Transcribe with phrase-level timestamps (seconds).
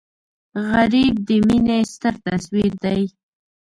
[0.71, 3.01] غریب د مینې ستر تصویر دی